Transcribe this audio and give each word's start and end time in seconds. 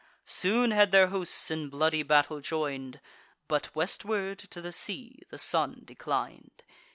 Soon 0.25 0.71
had 0.71 0.89
their 0.91 1.09
hosts 1.09 1.51
in 1.51 1.69
bloody 1.69 2.01
battle 2.01 2.39
join'd; 2.41 2.99
But 3.47 3.75
westward 3.75 4.39
to 4.39 4.59
the 4.59 4.71
sea 4.71 5.19
the 5.29 5.37
sun 5.37 5.83
declin'd. 5.85 6.63